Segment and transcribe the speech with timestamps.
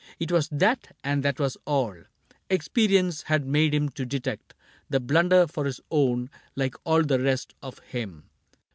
[0.19, 1.95] It was that, and that was all:
[2.49, 4.55] Experience had made him to detect
[4.89, 8.23] The blunder for his own, like all the rest Of him.